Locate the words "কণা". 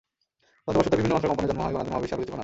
2.31-2.35